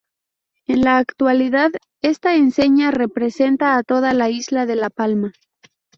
En 0.65 0.81
la 0.81 0.97
actualidad, 0.97 1.69
esta 2.01 2.33
enseña 2.33 2.89
representa 2.89 3.77
a 3.77 3.83
toda 3.83 4.15
la 4.15 4.31
isla 4.31 4.65
de 4.65 4.75
La 4.75 4.89
Palma. 4.89 5.31